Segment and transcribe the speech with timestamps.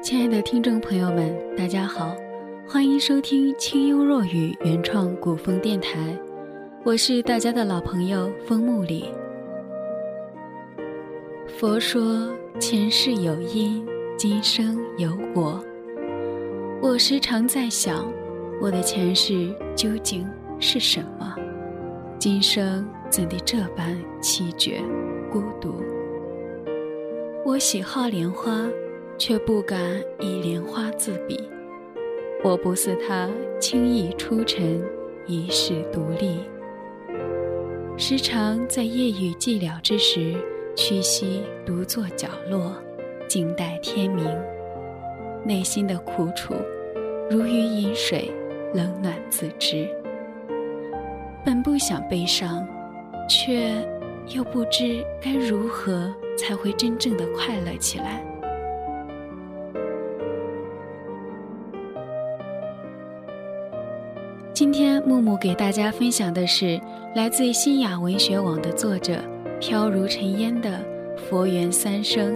[0.00, 2.16] 亲爱的听众朋友们，大家好，
[2.66, 6.18] 欢迎收听清幽若雨原创古风电台，
[6.82, 9.04] 我是大家的老朋友风木里。
[11.58, 13.84] 佛说前世有因，
[14.16, 15.60] 今生有果。
[16.80, 18.08] 我时常在想，
[18.62, 20.24] 我的前世究竟
[20.60, 21.34] 是什么？
[22.16, 24.80] 今生怎地这般凄绝、
[25.32, 25.82] 孤独？
[27.44, 28.64] 我喜好莲花。
[29.18, 31.42] 却不敢以莲花自比，
[32.44, 34.80] 我不似他轻易出尘，
[35.26, 36.38] 一世独立。
[37.96, 40.36] 时常在夜雨寂寥之时，
[40.78, 42.72] 屈膝独坐角落，
[43.26, 44.24] 静待天明。
[45.44, 46.54] 内心的苦楚，
[47.28, 48.30] 如鱼饮水，
[48.72, 49.88] 冷暖自知。
[51.44, 52.64] 本不想悲伤，
[53.28, 53.72] 却
[54.28, 58.24] 又不知该如何才会真正的快乐起来。
[64.54, 66.80] 今天木木给大家分享的是
[67.16, 69.20] 来自新雅文学网的作者
[69.60, 70.84] 飘如尘烟的
[71.18, 72.32] 《佛缘三生》，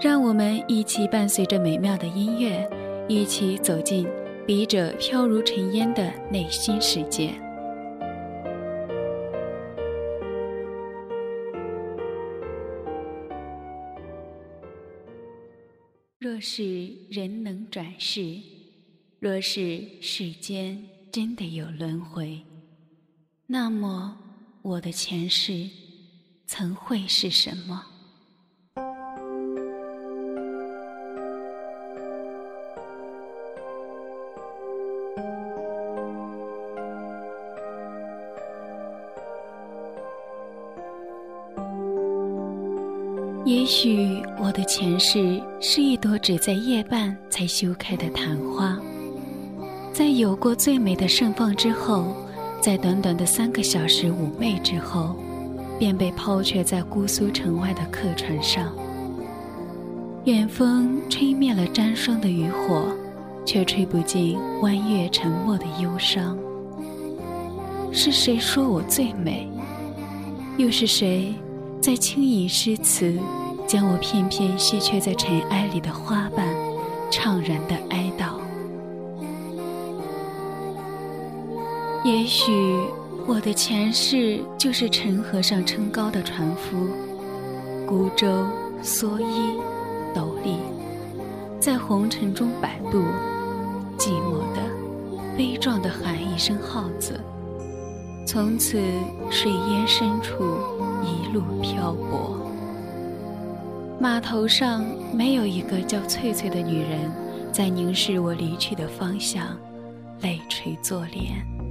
[0.00, 2.68] 让我们一起伴随着美妙的音乐，
[3.08, 4.06] 一起走进
[4.46, 7.30] 笔者飘如尘烟的内心世界。
[16.20, 18.36] 若是人能转世，
[19.18, 20.82] 若是世间。
[21.12, 22.40] 真的有轮回，
[23.46, 24.16] 那么
[24.62, 25.68] 我的前世
[26.54, 27.82] 曾会是什么？
[43.46, 48.78] 也许我的前世是一朵只在夜半才羞开的昙花。
[49.94, 52.14] 在有过最美的盛放之后，
[52.60, 55.16] 在短短的三个小时妩媚之后，
[55.82, 58.72] 便被抛却在姑苏城外的客船上。
[60.26, 62.84] 远风吹灭了沾霜的渔火，
[63.44, 66.38] 却吹不尽弯月沉默的忧伤。
[67.90, 69.50] 是谁说我最美？
[70.56, 71.34] 又是谁，
[71.80, 73.18] 在轻吟诗词，
[73.66, 76.46] 将我片片稀缺在尘埃里的花瓣，
[77.10, 78.34] 怅然的哀悼？
[82.04, 82.78] 也许
[83.24, 86.88] 我的前世就是陈河上撑篙的船夫，
[87.86, 88.26] 孤舟
[88.82, 89.56] 蓑衣
[90.12, 90.56] 斗笠，
[91.60, 92.98] 在红尘中摆渡，
[93.96, 94.60] 寂寞的、
[95.36, 97.20] 悲壮的喊一声号子，
[98.26, 98.80] 从此
[99.30, 100.42] 水烟深处
[101.04, 102.36] 一路漂泊。
[104.00, 104.84] 码头上
[105.14, 107.10] 没有一个叫翠翠的女人，
[107.52, 109.56] 在凝视我离去的方向，
[110.22, 111.61] 泪垂作脸。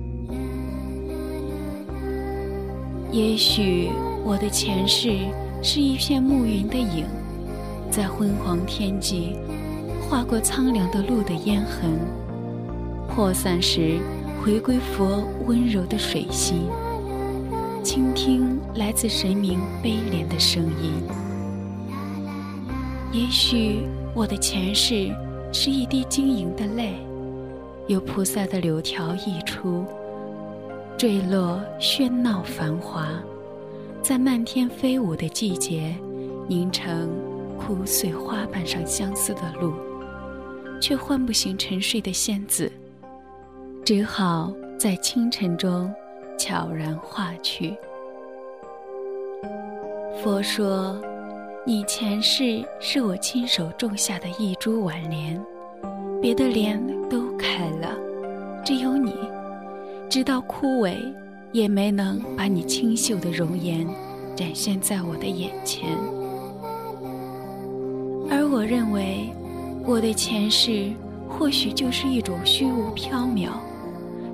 [3.12, 3.90] 也许
[4.24, 5.18] 我的前世
[5.62, 7.06] 是一片暮云的影，
[7.90, 9.36] 在昏黄天际
[10.02, 12.00] 划过苍凉的路的烟痕，
[13.10, 14.00] 破散时
[14.42, 16.70] 回归佛温柔的水心，
[17.84, 20.94] 倾听来自神明悲怜的声音。
[23.12, 23.82] 也许
[24.16, 25.14] 我的前世
[25.52, 26.94] 是一滴晶莹的泪，
[27.88, 29.86] 由菩萨的柳条溢出。
[31.02, 33.10] 坠落，喧闹繁华，
[34.04, 35.96] 在漫天飞舞的季节，
[36.48, 37.10] 凝成
[37.58, 39.74] 枯碎花瓣上相思的路，
[40.80, 42.72] 却唤不醒沉睡的仙子，
[43.84, 45.92] 只好在清晨中
[46.38, 47.76] 悄然化去。
[50.22, 50.96] 佛说，
[51.66, 55.44] 你前世是我亲手种下的一株晚莲，
[56.22, 56.80] 别的莲
[57.10, 57.98] 都开了，
[58.64, 59.16] 只有你。
[60.12, 60.98] 直到枯萎，
[61.54, 63.88] 也没能把你清秀的容颜
[64.36, 65.98] 展现在我的眼前。
[68.30, 69.30] 而我认为，
[69.86, 70.92] 我的前世
[71.30, 73.52] 或许就是一种虚无缥缈，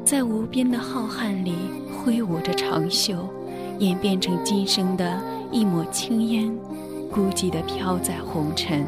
[0.03, 1.53] 在无边的浩瀚里
[2.03, 3.29] 挥舞着长袖，
[3.77, 5.21] 演变成今生的
[5.51, 6.51] 一抹青烟，
[7.11, 8.83] 孤寂地飘在红尘。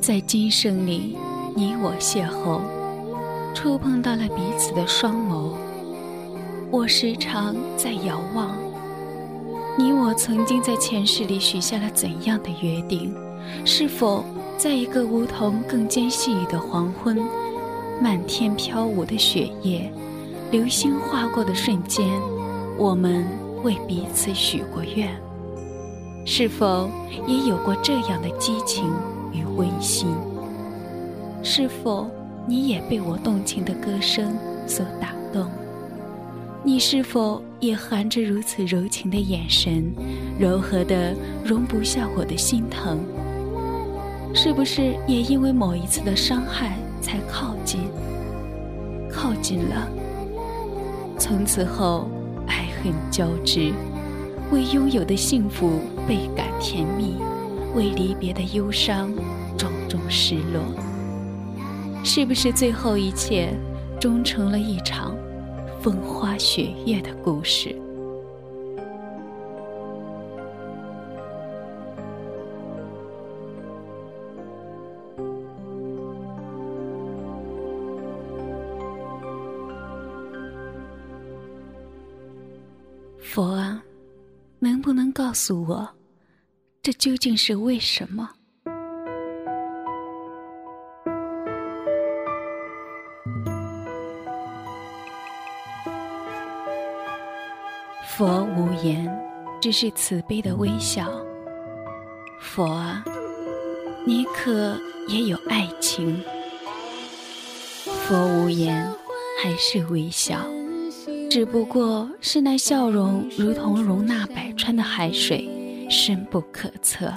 [0.00, 1.16] 在今生里，
[1.56, 2.60] 你我邂逅。
[3.54, 5.52] 触碰到了彼此的双眸，
[6.70, 8.56] 我时常在遥望，
[9.78, 13.14] 你我曾经在前世里许下了怎样的约定？
[13.64, 14.24] 是否
[14.56, 17.18] 在一个梧桐更兼细雨的黄昏，
[18.00, 19.92] 漫天飘舞的雪夜，
[20.50, 22.06] 流星划过的瞬间，
[22.78, 23.26] 我们
[23.62, 25.14] 为彼此许过愿？
[26.24, 26.88] 是否
[27.26, 28.90] 也有过这样的激情
[29.32, 30.08] 与温馨？
[31.42, 32.08] 是否
[32.46, 34.36] 你也被我动情的歌声
[34.66, 35.48] 所打动？
[36.64, 39.92] 你是否也含着如此柔情的眼神，
[40.38, 43.00] 柔和的容不下我的心疼？
[44.34, 47.80] 是不是也因为某一次的伤害才靠近？
[49.10, 49.88] 靠近了，
[51.18, 52.08] 从此后
[52.46, 53.72] 爱恨交织，
[54.50, 57.16] 为拥有的幸福倍感甜蜜，
[57.74, 59.12] 为离别的忧伤
[59.56, 60.62] 种种失落。
[62.04, 63.52] 是不是最后一切
[63.98, 65.16] 终成了一场？
[65.80, 67.74] 风花雪月的故事。
[83.20, 83.82] 佛啊，
[84.58, 85.88] 能不能告诉我，
[86.82, 88.28] 这究竟是为什么？
[98.22, 99.12] 佛无言，
[99.60, 101.10] 只是慈悲的微笑。
[102.40, 103.04] 佛啊，
[104.04, 104.78] 你可
[105.08, 106.22] 也有爱情？
[107.84, 108.88] 佛无言，
[109.42, 110.38] 还是微笑，
[111.28, 115.50] 只不过是那笑容如同容纳百川的海水，
[115.90, 117.12] 深不可测。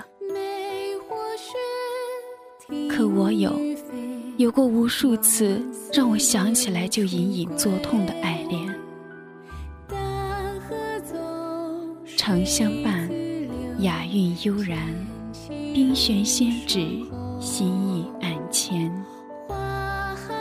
[2.89, 3.53] 可我有，
[4.37, 5.61] 有过无数次
[5.93, 8.74] 让我想起来就隐隐作痛的爱恋。
[12.27, 13.07] 长相伴，
[13.81, 14.79] 雅韵悠然；
[15.47, 16.79] 冰悬仙指，
[17.39, 18.91] 心意暗牵。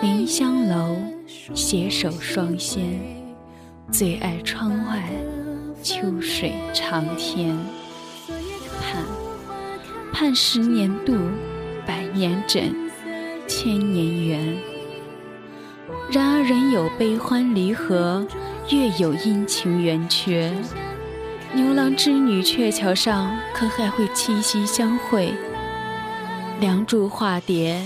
[0.00, 0.96] 临香楼，
[1.54, 2.82] 携手双仙，
[3.92, 5.10] 最爱窗外
[5.82, 7.54] 秋水长天。
[8.80, 9.04] 盼，
[10.10, 11.14] 盼十年度，
[11.86, 12.74] 百年枕，
[13.46, 14.56] 千年缘。
[16.10, 18.26] 然而人有悲欢离合，
[18.70, 20.50] 月有阴晴圆缺。
[21.54, 25.32] 牛郎织女鹊桥上，可还会七夕相会？
[26.58, 27.80] 梁祝化蝶，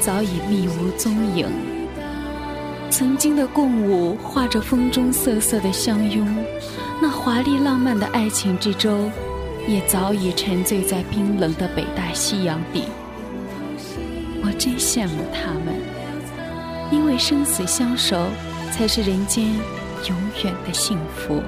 [0.00, 1.46] 早已觅无踪影。
[2.90, 6.26] 曾经的共舞，画着风中瑟瑟的相拥，
[7.00, 9.08] 那华丽浪漫的爱情之舟，
[9.68, 12.86] 也早已沉醉在冰冷的北大西洋底。
[14.44, 15.76] 我真羡慕他们，
[16.90, 18.26] 因为生死相守，
[18.72, 19.44] 才是人间
[20.08, 21.40] 永远的幸福。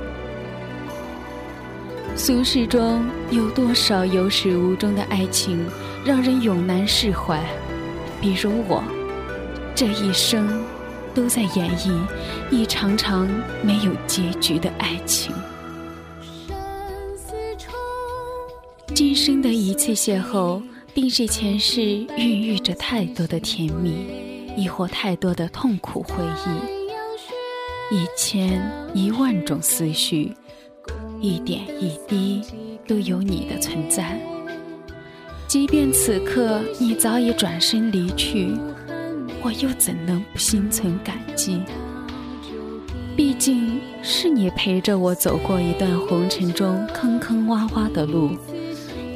[2.16, 5.66] 俗世中有多少有始无终的爱情，
[6.05, 7.44] 让人永难释怀？
[8.20, 8.82] 比如我，
[9.75, 10.49] 这一生
[11.12, 11.93] 都在演绎
[12.52, 13.28] 一场场
[13.62, 15.34] 没有结局的爱情。
[18.94, 20.62] 今生的一次邂逅，
[20.94, 24.06] 定是前世孕育着太多的甜蜜，
[24.56, 26.14] 亦或太多的痛苦回
[27.90, 28.62] 忆，一千
[28.94, 30.32] 一万种思绪。
[31.25, 32.43] 一点一滴
[32.87, 34.21] 都有你的存在，
[35.47, 38.54] 即便此刻你早已转身离去，
[39.43, 41.62] 我又怎能不心存感激？
[43.16, 48.33] 毕竟是你陪着我走过一段红尘中坑坑洼洼的路，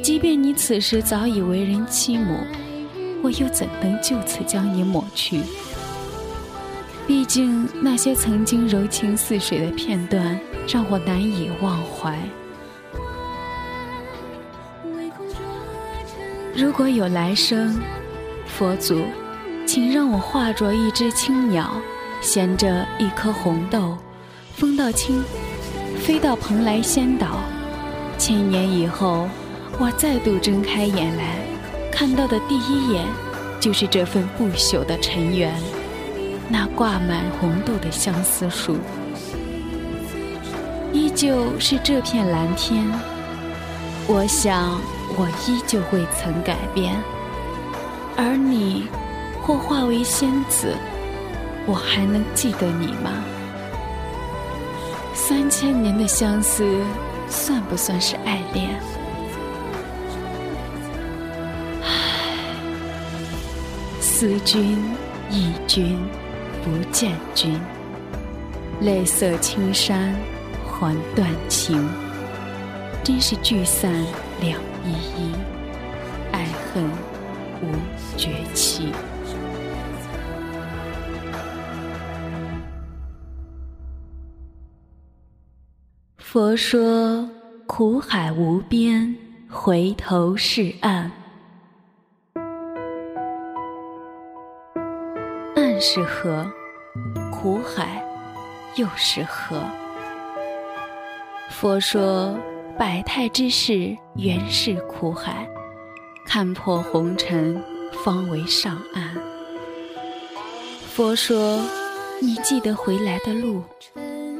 [0.01, 2.39] 即便你此时早已为人妻母，
[3.21, 5.41] 我又怎能就此将你抹去？
[7.09, 12.15] 毕竟那些曾经柔情似水的片段，让我难以忘怀。
[16.55, 17.81] 如果有来生，
[18.45, 19.01] 佛祖，
[19.65, 21.71] 请让我化作一只青鸟，
[22.21, 23.97] 衔着一颗红豆，
[24.53, 25.23] 风到青，
[25.97, 27.39] 飞到蓬莱仙岛。
[28.19, 29.27] 千年以后，
[29.79, 31.39] 我再度睁开眼来，
[31.91, 33.03] 看到的第一眼，
[33.59, 35.51] 就是这份不朽的尘缘。
[36.51, 38.77] 那挂满红豆的相思树，
[40.91, 42.83] 依旧是这片蓝天。
[44.07, 44.81] 我想，
[45.15, 46.95] 我依旧未曾改变。
[48.17, 48.87] 而你，
[49.43, 50.75] 或化为仙子，
[51.67, 53.11] 我还能记得你吗？
[55.13, 56.65] 三千年的相思，
[57.29, 58.71] 算不算是爱恋？
[61.83, 61.91] 唉，
[64.01, 64.83] 思君，
[65.29, 65.95] 忆君。
[66.63, 67.59] 不见君，
[68.81, 70.15] 泪色青山
[70.65, 71.87] 还断情。
[73.03, 73.91] 真是聚散
[74.39, 75.33] 两依依，
[76.31, 76.83] 爱恨
[77.61, 77.73] 无
[78.17, 78.91] 绝期。
[86.17, 87.27] 佛说
[87.65, 89.15] 苦海无边，
[89.49, 91.11] 回头是岸。
[95.81, 96.45] 是河，
[97.31, 98.03] 苦海
[98.75, 99.63] 又是河。
[101.49, 102.37] 佛说
[102.77, 105.49] 百态之事原是苦海，
[106.25, 107.63] 看破红尘
[108.03, 109.17] 方为上岸。
[110.85, 111.61] 佛说
[112.21, 113.63] 你记得回来的路，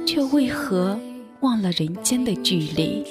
[0.06, 1.00] 却为何？
[1.40, 3.06] 忘了人间的距离，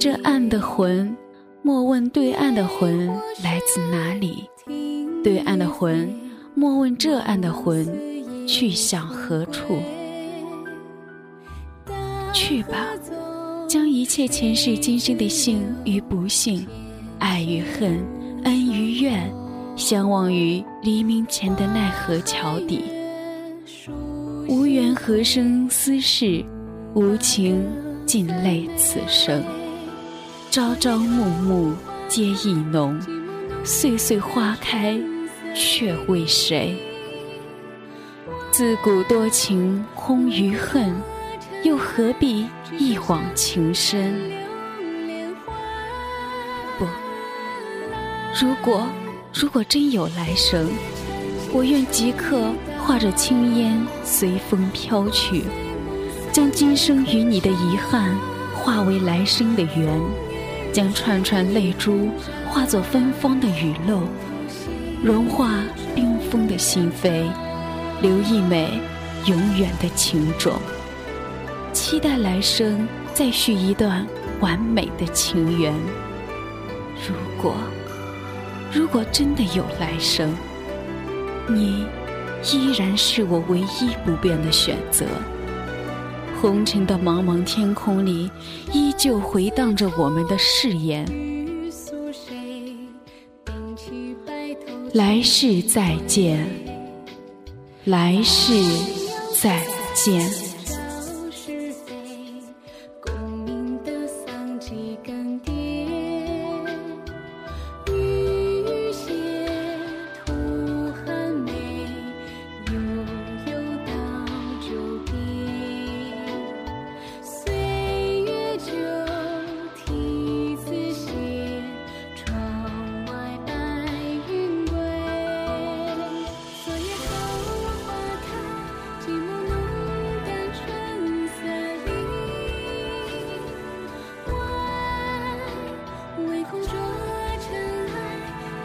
[0.00, 1.16] 这岸的魂，
[1.62, 3.06] 莫问对岸的魂
[3.44, 4.48] 来自哪里；
[5.22, 6.12] 对岸的魂，
[6.60, 7.88] 莫问这岸的魂
[8.46, 9.80] 去向何处。
[12.34, 12.86] 去吧，
[13.66, 16.66] 将一切前世今生的幸与不幸、
[17.18, 18.06] 爱与恨、
[18.44, 19.32] 恩与怨，
[19.74, 22.82] 相忘于黎明前的奈何桥底。
[24.46, 26.44] 无缘何生思事。
[26.92, 27.64] 无情
[28.04, 29.42] 尽泪此生，
[30.50, 31.72] 朝朝暮暮
[32.08, 33.00] 皆意浓，
[33.64, 35.00] 岁岁花开
[35.54, 36.76] 却为谁？
[38.50, 40.94] 自古多情空余恨，
[41.64, 44.14] 又何必一往情深？
[46.78, 46.86] 不，
[48.40, 48.86] 如果
[49.32, 50.68] 如果真有来生，
[51.52, 55.44] 我愿即刻化着青烟随风飘去。
[56.32, 58.16] 将今生与你的遗憾
[58.54, 60.00] 化为来生的缘，
[60.72, 62.08] 将串串泪珠
[62.48, 64.02] 化作芬芳的雨漏，
[65.02, 65.62] 融化
[65.94, 67.24] 冰封的心扉，
[68.02, 68.68] 留一枚
[69.24, 70.52] 永远的情种。
[71.72, 74.06] 期待来生再续一段
[74.40, 75.72] 完美的情缘。
[77.08, 77.54] 如果，
[78.70, 80.34] 如果真的有来生，
[81.48, 81.86] 你
[82.52, 85.06] 依然是我唯一不变的选择。
[86.42, 88.30] 红尘的茫茫天空里，
[88.70, 91.06] 依旧回荡着我们的誓言。
[94.92, 96.44] 来世再见，
[97.84, 98.52] 来世
[99.40, 99.62] 再
[99.94, 100.49] 见。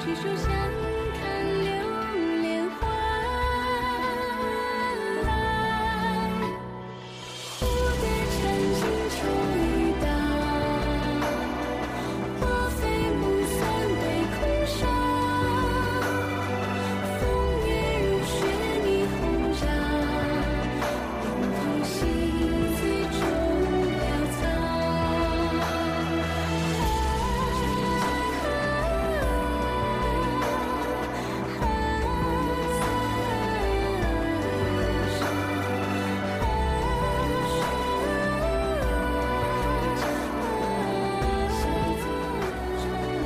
[0.05, 0.74] 梨树下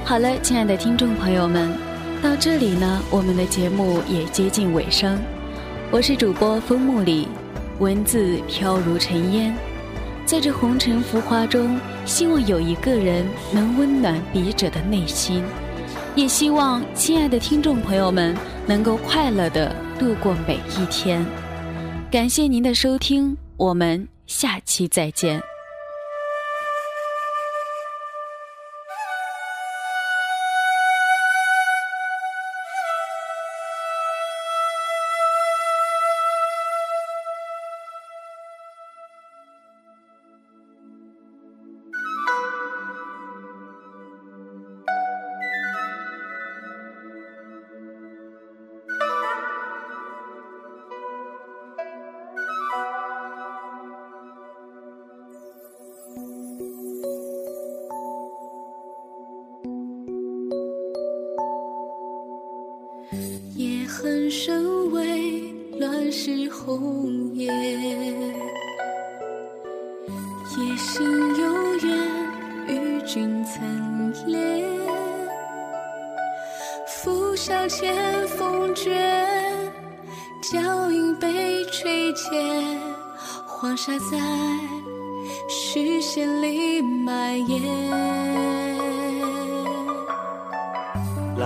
[0.09, 1.71] 好了，亲爱的听众朋友们，
[2.19, 5.19] 到这里呢，我们的节目也接近尾声。
[5.91, 7.27] 我是主播风木里，
[7.77, 9.55] 文字飘如尘烟，
[10.25, 15.43] 在这红尘浮华中，希望有一个人能温暖笔者的内心，
[16.15, 18.35] 也希望亲爱的听众朋友们
[18.65, 21.23] 能够快乐的度过每一天。
[22.09, 25.39] 感谢您的收听，我们下期再见。
[64.01, 67.53] 恨深为乱世红颜，
[70.57, 71.03] 夜行
[71.35, 71.97] 有缘，
[72.67, 74.63] 与君曾恋。
[76.87, 78.95] 拂晓千风卷，
[80.41, 82.31] 娇影被吹浅，
[83.45, 84.17] 黄沙在
[85.49, 88.58] 视线里蔓延。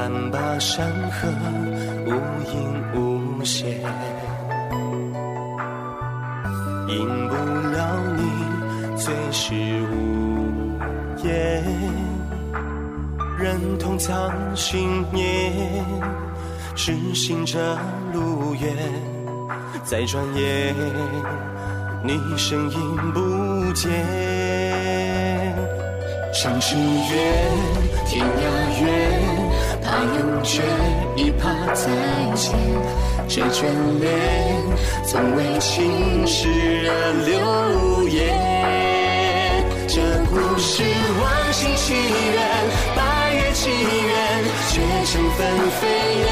[0.04, 1.30] 蓝把山河
[2.06, 2.12] 无
[2.52, 3.70] 影无限，
[6.90, 7.36] 赢不
[7.70, 9.54] 了你最是
[9.94, 10.76] 无
[11.24, 11.64] 言。
[13.40, 15.54] 忍痛藏心念，
[16.76, 17.58] 痴心这
[18.12, 18.76] 路远，
[19.86, 20.76] 再转眼，
[22.04, 23.90] 你身影不见。
[26.34, 27.48] 城市远，
[28.06, 29.43] 天涯远。
[29.94, 30.64] 怕永诀，
[31.16, 31.86] 一怕再
[32.34, 32.52] 见。
[33.28, 33.64] 这眷
[34.00, 34.10] 恋，
[35.06, 36.50] 从未青史
[36.82, 36.92] 热
[37.28, 38.34] 流言。
[39.88, 40.82] 这故事
[41.22, 42.42] 往昔契缘，
[42.96, 45.46] 八月祈愿，却成纷
[45.80, 45.82] 飞
[46.26, 46.28] 燕。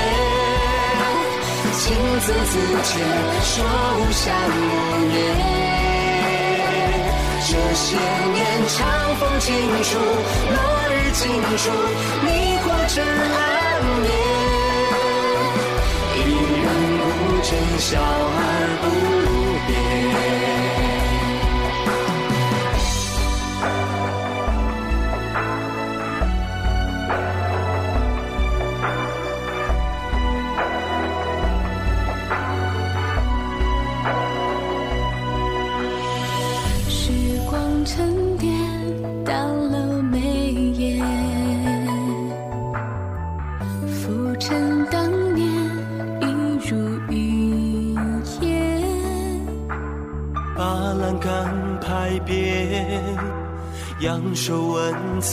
[1.74, 2.98] 情字字间，
[3.44, 3.64] 说
[4.00, 4.60] 无相无
[5.14, 5.71] 言。
[7.72, 10.60] 这些年，长风尽处，落
[10.90, 11.72] 日尽处，
[12.22, 13.40] 你或尘暗
[14.04, 14.12] 恋，
[16.18, 16.20] 一
[16.60, 16.68] 人
[17.00, 17.02] 孤
[17.42, 17.50] 枕
[17.80, 18.44] 笑而
[18.82, 18.84] 不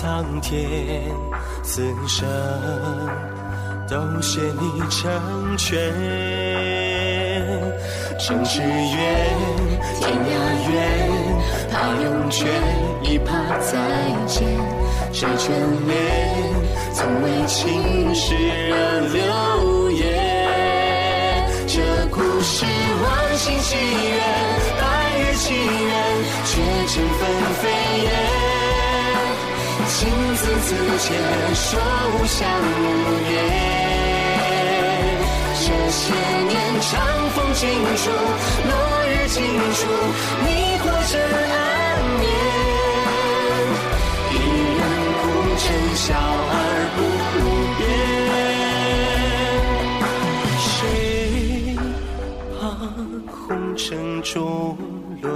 [0.08, 0.58] 苍天，
[1.62, 2.26] 此生
[3.86, 5.12] 都谢你成
[5.58, 5.78] 全。
[8.18, 8.68] 城市远，
[10.00, 10.32] 天涯
[10.72, 10.74] 远，
[11.70, 12.46] 怕永诀，
[13.02, 13.76] 亦怕再
[14.26, 14.48] 见。
[15.12, 15.50] 这眷
[15.86, 15.94] 恋，
[16.94, 21.46] 从未青史惹流言。
[21.66, 24.20] 这故事往昔契缘，
[24.80, 25.92] 白日祈愿，
[26.46, 26.50] 却
[26.94, 27.28] 成纷
[27.60, 27.68] 飞
[28.04, 28.47] 燕。
[29.88, 31.08] 情字字间，
[31.54, 31.80] 说
[32.12, 32.84] 无相无
[33.30, 33.34] 言。
[35.54, 36.00] 这些
[36.46, 36.90] 年，长
[37.30, 37.62] 风尽
[37.96, 38.10] 处，
[38.68, 38.70] 落
[39.08, 39.36] 日尽
[39.74, 39.80] 处，
[40.44, 40.46] 你
[40.78, 41.56] 或真暗
[42.20, 42.22] 眠。
[44.30, 44.34] 一
[44.76, 44.80] 人
[45.22, 45.24] 孤
[45.56, 46.04] 枕，笑
[46.50, 46.54] 而
[46.94, 46.98] 不
[47.78, 47.80] 变。
[50.60, 50.68] 谁
[52.60, 52.60] 怕
[53.32, 53.86] 红尘
[54.22, 54.32] 中
[55.22, 55.26] 沦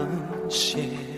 [0.51, 1.12] 陷？